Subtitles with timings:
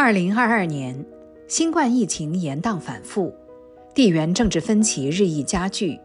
[0.00, 1.04] 二零二二年，
[1.48, 3.34] 新冠疫情延宕反复，
[3.92, 5.98] 地缘政治分歧日益加剧，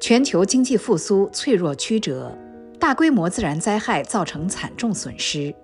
[0.00, 2.36] 全球经济复苏脆弱曲折，
[2.80, 5.54] 大规模自然灾害造成惨重损失。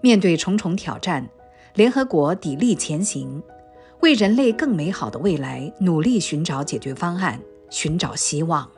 [0.00, 1.24] 面对重重挑战，
[1.74, 3.40] 联合国砥砺前行，
[4.00, 8.68] 为人类更美好的未来努力寻找解决方案，寻找希望。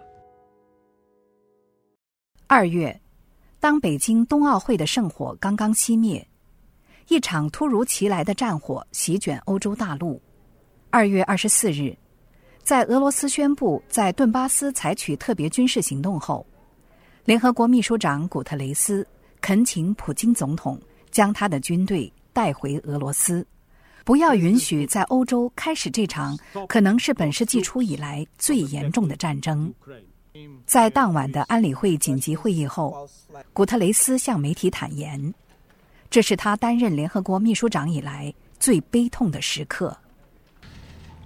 [2.46, 3.00] 二月，
[3.58, 6.28] 当北京冬奥会的圣火刚刚熄灭，
[7.08, 10.20] 一场突如其来的战火席卷欧洲大陆。
[10.90, 11.96] 二月二十四日，
[12.62, 16.46] 在俄罗斯宣布在顿巴斯采取特别军事行动后，
[17.24, 19.06] 联合国秘书长古特雷斯
[19.40, 20.78] 恳请普京总统
[21.10, 23.46] 将他的军队带回俄罗斯，
[24.04, 26.38] 不要允许在欧洲开始这场
[26.68, 29.72] 可能是本世纪初以来最严重的战争。
[30.66, 33.08] 在当晚的安理会紧急会议后，
[33.54, 35.34] 古特雷斯向媒体坦言，
[36.10, 39.98] 这是他担任联合国秘书长以来最悲痛的时刻。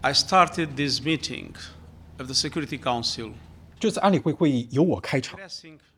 [0.01, 1.53] I started this meeting
[2.19, 3.33] of the Security Council.
[3.79, 5.39] 这次安理会会议由我开场，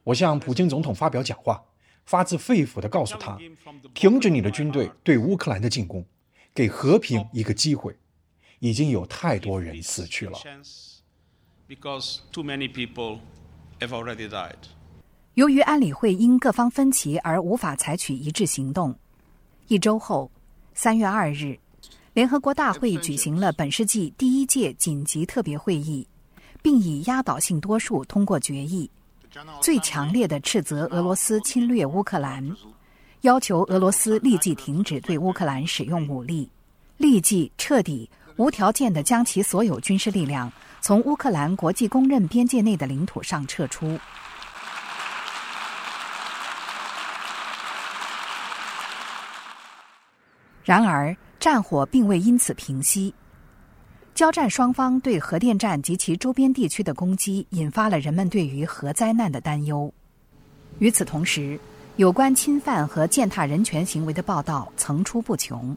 [0.02, 1.62] 我向普京总统发表讲话，
[2.04, 3.38] 发自肺腑地告诉他，
[3.94, 6.04] 停止你的军队对乌克兰的进攻，
[6.54, 7.96] 给和平一个机会。
[8.60, 10.38] 已经有太多人死去了。
[15.34, 18.94] 由于安理会因各方分歧而无法采取一致行动，
[19.66, 20.30] 一周后，
[20.74, 21.58] 三月二日，
[22.12, 26.06] 联合国大会举行了本世纪第一届紧急特别会议，
[26.62, 28.88] 并以压倒性多数通过决议，
[29.60, 32.48] 最强烈的斥责俄罗斯侵略乌克兰，
[33.22, 36.48] 要求俄罗斯立即停止对乌克兰使用武力，
[36.96, 40.50] 立即彻底、无条件的将其所有军事力量。
[40.80, 43.98] 从乌克兰国际公认边界内的领土上撤出。
[50.64, 53.14] 然而，战火并未因此平息。
[54.14, 59.92] 交战双方对核电站及其周边地区的攻击，引发了人们对于核灾难的担忧。
[60.78, 61.60] 与此同时，
[61.96, 65.76] 有关侵犯和践踏人权行为的报道层出不穷。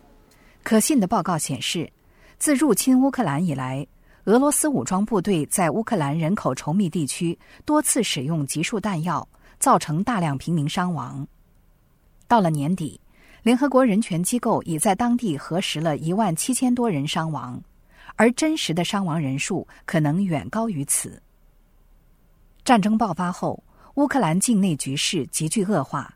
[0.64, 1.92] 可信的报告显示，
[2.40, 3.86] 自入侵乌克兰以来，
[4.24, 9.28] 俄罗斯武装部队在乌克兰人口稠密地区多次使用集束弹药，
[9.60, 11.28] 造成大量平民伤亡。
[12.28, 13.00] 到了年底，
[13.48, 17.58] 联合国人权机构已在当地核实了一万七千多人伤亡，
[18.18, 21.24] 而真实的伤亡人数可能远高于此。
[22.66, 23.64] 战争爆发后，
[23.94, 26.14] 乌克兰境内局势急剧恶化，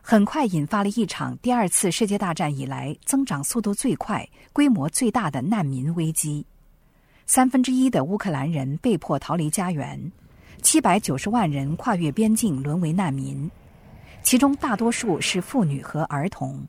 [0.00, 6.46] 很快引发了一场第二次世界大战以来增长速度最快、规模最大的难民危机。
[7.26, 10.10] 三分之一的乌克兰人被迫逃离家园，
[10.62, 13.50] 七百九十万人跨越边境沦为难民，
[14.22, 16.64] 其中大多数是妇女和儿童。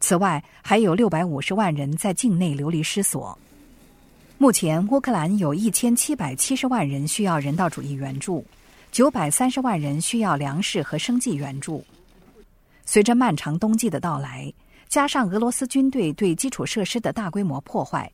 [0.00, 3.36] 此外，还有六百五十万人在境内流离失所。
[4.38, 8.44] 目前，乌克兰有一千七百七十万人需要人道主义援助，
[8.92, 11.84] 九百三十万人需要粮食和生计援助。
[12.84, 14.52] 随着漫长冬季的到来，
[14.88, 18.10] 加上俄罗斯军队对基础设施的大规模破坏。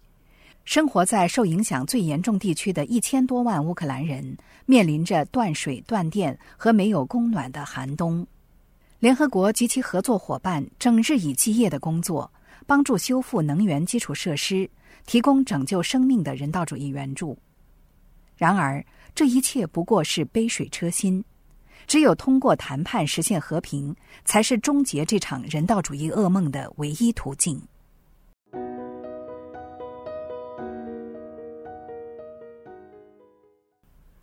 [0.64, 8.24] 生活在受影响最严重地区的一千多万乌克兰人面临着断水、断电和没有供暖的寒冬。
[9.02, 12.32] 联合国及其合作伙伴正日以继夜的工作，
[12.68, 14.70] 帮助修复能源基础设施，
[15.06, 17.36] 提供拯救生命的人道主义援助。
[18.36, 21.24] 然而，这一切不过是杯水车薪。
[21.88, 23.92] 只有通过谈判实现和平，
[24.24, 27.60] 才是终结这场人道主义噩梦的唯一途径。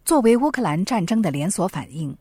[0.06, 2.18] 作为乌克兰战争的连锁反应，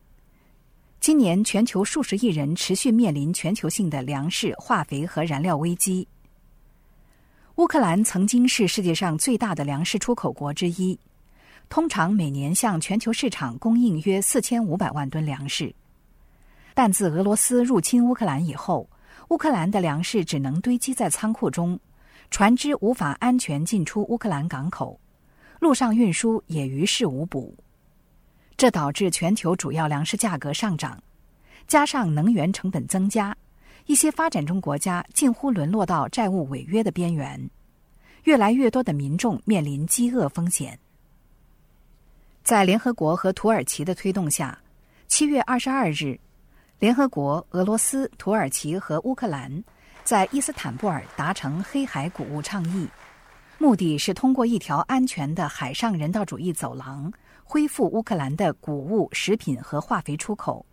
[1.01, 6.07] 今年全球数十亿人持续面临全球性的粮食、化肥和燃料危机。
[7.55, 10.99] 乌克兰曾经是世界上最大的粮食出口国之一，
[11.69, 15.73] 通常每年向全球市场供应约四千五百万吨粮食。
[16.75, 18.89] 但自俄罗斯入侵乌克兰以后，
[19.29, 21.79] 乌克兰的粮食只能堆积在仓库中，
[22.31, 24.99] 船只无法安全进出乌克兰港口，
[25.61, 27.57] 陆上运输也于事无补。
[28.59, 31.01] 这导致全球主要粮食价格上涨，
[31.69, 33.35] 加上能源成本增加，
[33.87, 37.49] 一些发展中国家近乎沦落到债务违约的边缘，
[38.25, 40.77] 越来越多的民众面临饥饿风险。
[42.43, 44.59] 在联合国和土耳其的推动下，
[45.07, 46.19] 七月二十二日，
[46.81, 49.63] 联合国、俄罗斯、土耳其和乌克兰
[50.03, 52.89] 在伊斯坦布尔达成黑海谷物倡议，
[53.57, 57.13] 目的是通过一条安全的海上人道主义走廊。
[57.51, 60.67] 恢复乌克兰的谷物、食品和化肥出口，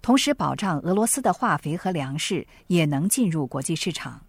[0.00, 4.22] 同时保障俄罗斯的化肥和粮食也能进入国际市场。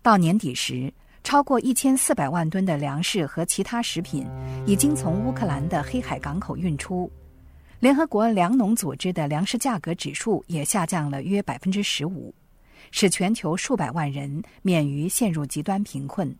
[0.00, 0.90] 到年底时，
[1.22, 4.26] 超过一千四百万吨的粮食和其他食品
[4.64, 7.12] 已经从乌克兰的黑海港口运出。
[7.80, 12.34] 联合国粮农组织的粮食价格指数也下降了约百分之十五，
[12.92, 16.34] 使全球数百万人免于陷入极端贫困。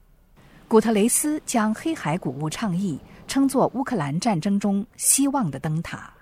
[0.67, 2.99] 古特雷斯将黑海谷物倡议
[3.31, 6.13] 称作乌克兰战争中希望的灯塔。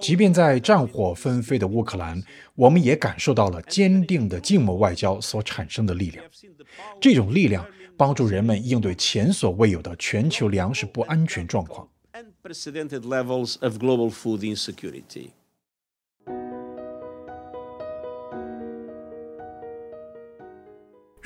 [0.00, 2.22] 即便在战火纷飞的乌克兰，
[2.54, 6.22] 我们也感受到了坚定的静默外交所产生的力量。
[7.00, 7.64] 这种力量。
[7.96, 11.88] 帮助人们应对前所未有的全球粮食不安全状况。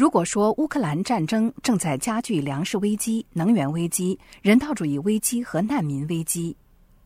[0.09, 6.57] 如果说乌克兰战争正在加剧粮食危机、能源危机、人道主义危机和难民危机，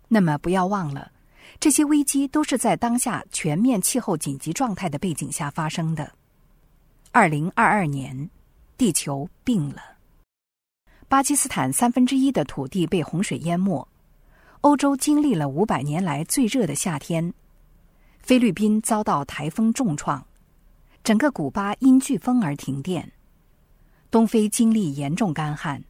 [0.06, 1.10] 那么不要忘了，
[1.58, 6.12] 这些危机都是在当下全面气候紧急状态的背景下发生的。
[7.10, 8.31] 二零二二年。
[8.78, 9.82] 地球病了。
[11.08, 13.84] 巴基斯坦三分之一的土地被洪水淹没，
[14.60, 17.34] 欧洲经历了五百年来最热的夏天，
[18.20, 20.25] 菲律宾遭到台风重创，
[21.04, 23.12] 整个古巴因飓风而停电，
[24.10, 25.82] 东非经历严重干旱，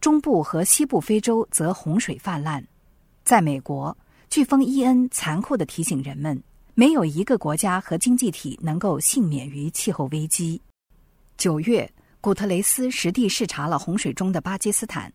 [0.00, 2.64] 中部和西部非洲则洪水泛滥。
[3.24, 3.96] 在美国，
[4.30, 6.42] 飓风伊恩残酷的提醒人们，
[6.74, 10.60] 没有一个国家和经济体能够幸免于气候危机。
[11.36, 11.90] 九月。
[12.18, 15.12] 古特雷斯实地视察了洪水中的巴基斯坦，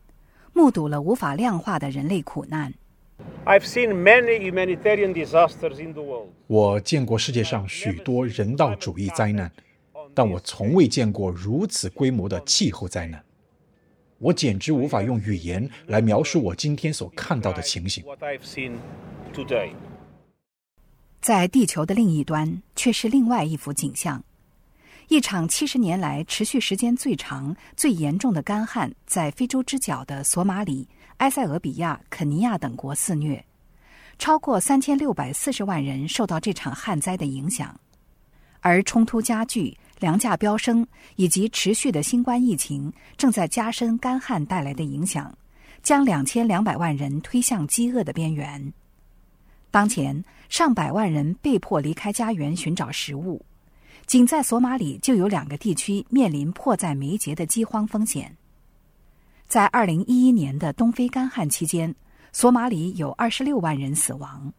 [0.54, 2.74] 目睹了无法量化的人类苦难。
[6.48, 9.52] 我见过世界上许多人道主义灾难，
[10.14, 13.24] 但我从未见过如此规模的气候灾难。
[14.20, 18.04] 我简直无法用语言来描述我今天所看到的情形。
[21.20, 24.24] 在地球的另一端，却是另外一幅景象。
[25.08, 30.88] 一场七十年来持续时间最长、最严重的干旱，在非洲之角的索马里、
[31.22, 33.46] 埃塞俄比亚、肯尼亚等国肆虐，
[34.18, 37.80] 超过三千六百四十万人受到这场旱灾的影响。
[38.60, 40.86] 而冲突加剧、粮价飙升
[41.18, 45.32] 以及持续的新冠疫情，正在加深干旱带来的影响，
[45.84, 48.74] 将两千两百万人推向饥饿的边缘。
[49.70, 53.46] 当前，上百万人被迫离开家园寻找食物。
[54.08, 58.36] 仅在索马里就有两个地区面临迫在眉睫的饥荒风险。
[59.52, 61.94] 在二零一一年的东非干旱期间，
[62.32, 64.50] 索马里有二十六万人死亡。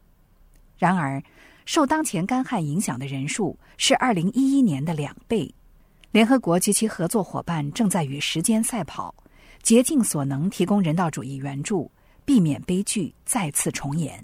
[0.77, 1.23] 然而，
[1.65, 5.51] 受当前干旱影响的人数是二零一一年的两倍。
[6.11, 9.15] 联合国及其合作伙伴正在与时间赛跑，
[9.63, 11.91] 竭尽所能提供人道主义援助，
[12.27, 14.23] 避免悲剧再次重演。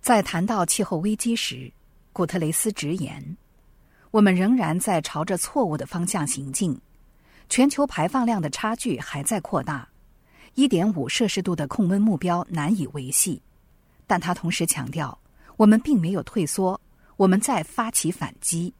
[0.00, 1.72] 在谈到气候危机时，
[2.12, 3.36] 古特雷斯直言。
[4.10, 6.76] 我们仍然在朝着错误的方向行进，
[7.48, 9.88] 全球排放量的差距还在扩大，
[10.54, 13.40] 一点五摄氏度的控温目标难以维系。
[14.06, 15.16] 但他同时强调，
[15.56, 16.80] 我们并没有退缩，
[17.16, 18.72] 我们在发起反击。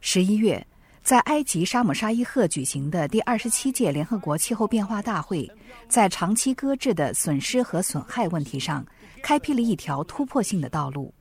[0.00, 0.64] 十一月，
[1.02, 5.50] 在埃及沙姆沙伊赫举行的第二十七届联合国气候变化大会，
[5.88, 8.86] 在长期搁置的损失和损害问题上，
[9.22, 11.12] 开辟了一条突破性的道路。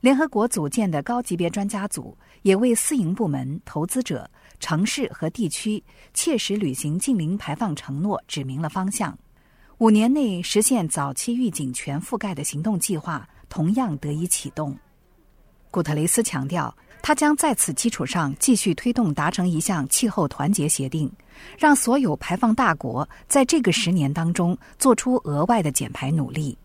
[0.00, 5.82] 联合国组建的高级别专家组也为私营部门、投资者、城市和地区
[6.14, 9.18] 切实履行近零排放承诺指明了方向。
[9.78, 14.76] 五年内实现早期预警全覆盖的行动计划同样得以启动。
[15.70, 21.10] 古特雷斯强调，他将在此基础上继续推动达成一项气候团结协定，
[21.56, 26.58] 让所有排放大国在这个十年当中做出额外的减排努力。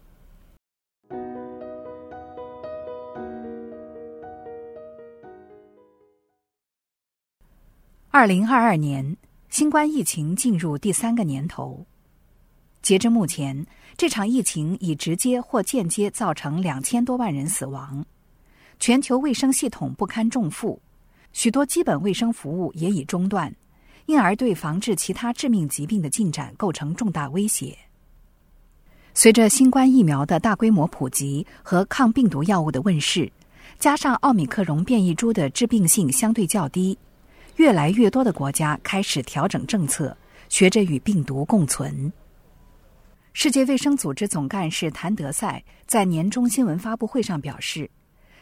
[8.17, 9.17] 二零二二年，
[9.49, 11.85] 新冠疫情进入第三个年头。
[12.81, 13.67] 截至目前，
[13.97, 18.05] 这场疫情已直接或间接造成两千多万人死亡，
[18.79, 20.81] 全球卫生系统不堪重负，
[21.33, 23.53] 许多基本卫生服务也已中断，
[24.05, 27.77] 因而对防治其他致命疾病的进展构成重大威胁。
[29.13, 33.29] 随着新冠疫苗的大规模普及和抗病毒药物的问世，
[33.77, 36.97] 加上奥密克戎变异株的致病性相对较低。
[37.55, 40.15] 越来越多的国家开始调整政策，
[40.49, 42.11] 学着与病毒共存。
[43.31, 47.89] 世界卫生组织总干事谭德赛在年终新闻发布会上表示，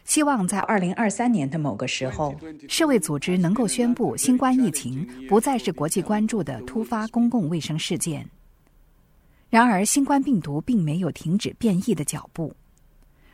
[0.03, 2.36] 希望在二零二三年的某个时候，
[2.67, 8.27] 世卫组织能够宣布新冠疫情不再是国际关注的突发公共卫生事件。
[9.50, 12.51] 然而，新冠病毒并没有停止变异的脚步。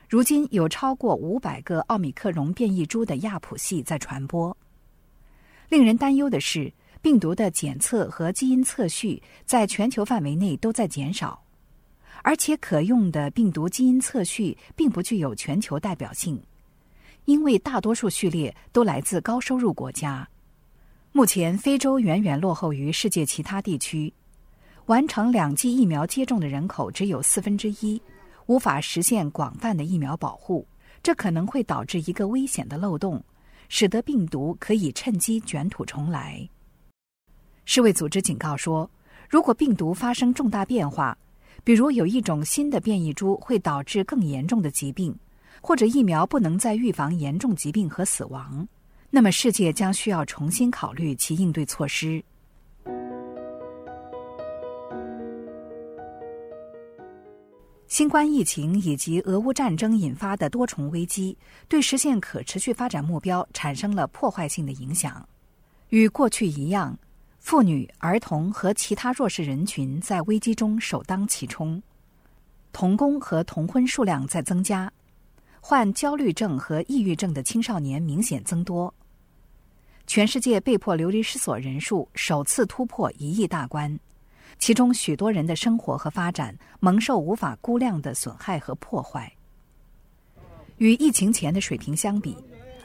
[0.10, 4.56] 如今有超过五百个奥米克戎变异株的亚谱系在传播。
[5.70, 11.42] 令人担忧的是，病毒的检测和基因测序在全球范围内都在减少，
[12.24, 16.42] 而且可用的病毒基因测序并不具有全球代表性，
[17.26, 20.28] 因为大多数序列都来自高收入国家。
[21.12, 24.12] 目前，非洲远远落后于世界其他地区，
[24.88, 28.02] 完成两剂疫苗接种的人口只有四分之一。
[28.48, 30.68] 无法实现广泛的疫苗保护，
[31.04, 33.24] 这可能会导致一个危险的漏洞，
[33.70, 36.48] 使得病毒可以趁机卷土重来。
[37.64, 38.90] 世卫组织警告说，
[39.30, 41.18] 如果病毒发生重大变化，
[41.64, 45.16] 比如有一种新的变异株会导致更严重的疾病，
[45.62, 48.68] 或者疫苗不能再预防严重疾病和死亡，
[49.12, 52.24] 那么世界将需要重新考虑其应对措施。
[57.90, 61.36] 新冠疫情以及俄乌战争引发的多重危机，
[61.68, 65.28] 对实现可持续发展目标产生了破坏性的影响。
[65.90, 66.96] 与过去一样，
[67.40, 71.82] 妇女、儿童和其他弱势人群在危机中首当其冲。
[72.72, 74.90] 童工和童婚数量在增加，
[75.60, 78.94] 患焦虑症和抑郁症的青少年明显增多。
[80.06, 84.00] 全世界被迫流离失所人数首次突破一亿大关。
[84.58, 89.32] 其中许多人的生活和发展蒙受无法估量的损害和破坏。
[90.78, 92.36] 与疫情前的水平相比，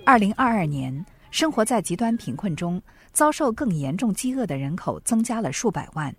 [0.05, 6.15] 二零二二年生活在极端贫困中、遭受更严重饥饿的人口增加了数百万。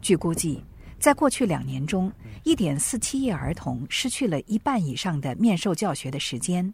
[0.00, 0.64] 据估计，
[0.98, 2.10] 在过去两年中，
[2.44, 6.72] 一点四七亿儿童失去了一半以上的面授教学的时间，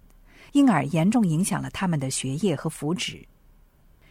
[0.53, 3.25] 因而严重影响了他们的学业和福祉。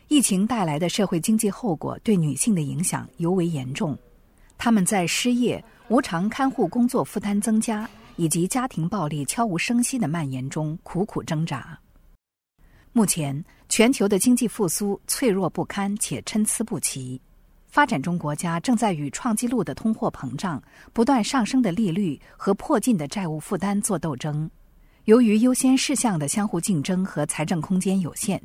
[0.07, 3.97] 疫情带来的社会经济后果对女性的影响尤为严重，
[4.55, 11.77] 她们在失业、无偿看护工作负担增加以及家庭暴力悄无声息的蔓延中苦苦挣扎。
[12.93, 17.19] 目前，全球的经济复苏脆弱不堪且参差不齐，
[17.67, 20.61] 发展中国家正在与创纪录的通货膨胀、
[20.93, 24.49] 不断上升的利率和迫近的债务负担做斗争。
[25.05, 28.41] 由于优先事项的相互竞争和财政空间有限。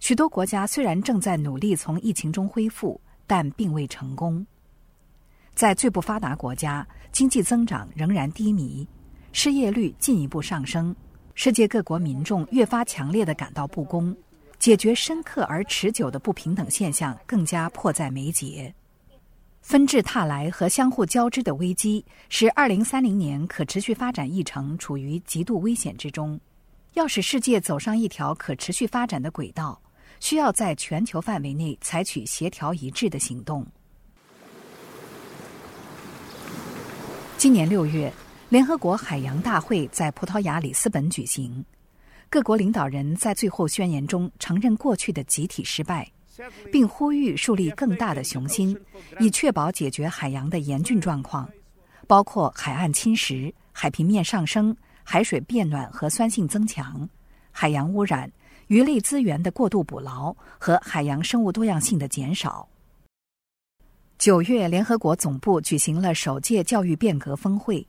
[0.00, 4.46] 许多国家虽然正在努力从疫情中恢复，但并未成功。
[5.54, 8.86] 在最不发达国家，经济增长仍然低迷，
[9.32, 10.94] 失业率进一步上升，
[11.34, 14.16] 世界各国民众越发强烈的感到不公，
[14.58, 18.72] 解决深刻而持久的不平等现象更加迫在眉睫。
[19.60, 26.40] 纷至沓来和相互交织的危机，使2030年可持续发展议程处于极度危险之中。
[26.94, 29.78] 要使世界走上一条可持续发展的轨道。
[30.20, 33.66] 需要在全球范围内采取协调一致的行动。
[37.36, 38.12] 今年六月，
[38.48, 41.64] 联合国海洋大会在葡萄牙里斯本举行，
[42.28, 46.10] 各国领导人在最后宣言中承认过去的集体失败，
[46.72, 48.76] 并呼吁树立更大的雄心，
[49.20, 51.48] 以确保解决海洋的严峻状况，
[52.08, 57.08] 包括海岸侵蚀、海平面上升、海水变暖和酸性增强、
[57.52, 58.28] 海洋污染。
[58.68, 62.68] 鱼类资源的过度捕捞和海洋生物多样性的减少。
[64.18, 67.86] 九月，联合国总部举行了首届教育变革峰会，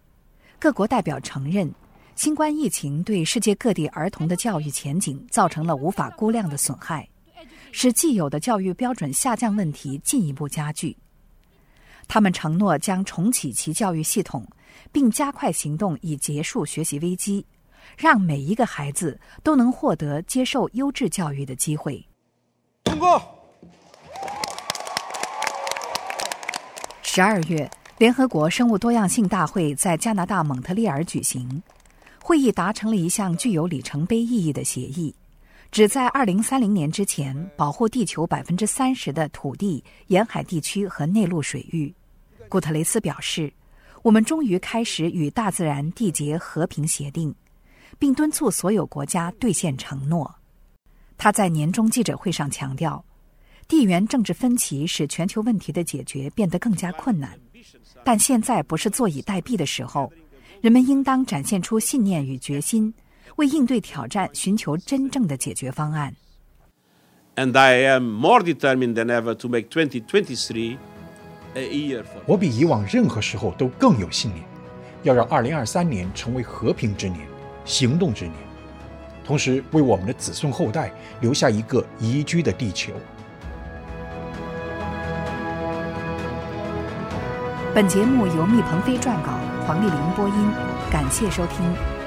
[0.57, 1.69] 各国代表承认，
[2.15, 7.05] 新冠疫情对世界各地儿童的教育前景造成了无法估量的损害，
[7.73, 10.95] 使既有的教育标准下降问题进一步加剧。
[12.07, 14.47] 他们承诺将重启其教育系统，
[14.93, 17.45] 并加快行动以结束学习危机。
[17.97, 22.05] 让每一个孩子都能获得接受优质教育的机会。
[22.83, 23.21] 通过。
[27.01, 31.61] 十二月，联合国生物多样性大会在加拿大蒙特利尔举行，
[32.21, 35.13] 会议达成了一项具有里程碑意义的协议，
[35.71, 41.93] 旨在二零三零年之前保护地球百分之三十的土地、沿海地区和内陆水域。
[42.47, 43.51] 古特雷斯表示
[44.03, 47.33] ：“我们终于开始与大自然缔结和平协定。”
[47.97, 50.35] 并敦促所有国家兑现承诺。
[51.17, 53.03] 他在年终记者会上强调，
[53.67, 57.37] 地缘政治分歧使全球问题的解决变得更加困难，
[58.03, 60.11] 但现在不是坐以待毙的时候。
[60.61, 62.93] 人们应当展现出信念与决心，
[63.37, 66.13] 为应对挑战寻求真正的解决方案。
[67.35, 70.77] And I am more determined than ever to make 2023
[71.53, 72.21] a year for.
[72.25, 74.43] 我比以往任何时候都更有信念，
[75.03, 77.25] 要让2023年成为和平之年。
[77.69, 78.33] 行动之年，
[79.23, 82.91] 同时为我们的子孙后代留下一个宜居的地球。
[87.75, 90.51] 本节目由密鹏飞撰稿，黄丽玲播音，
[90.89, 91.98] 感谢收听。